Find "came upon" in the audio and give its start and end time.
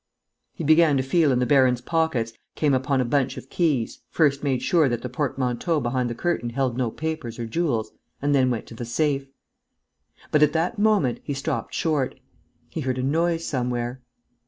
2.55-3.01